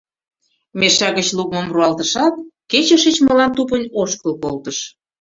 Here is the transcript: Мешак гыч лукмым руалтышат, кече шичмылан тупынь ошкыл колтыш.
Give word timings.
Мешак 0.79 1.13
гыч 1.17 1.27
лукмым 1.37 1.67
руалтышат, 1.75 2.33
кече 2.71 2.97
шичмылан 3.03 3.51
тупынь 3.57 3.91
ошкыл 4.01 4.33
колтыш. 4.43 4.77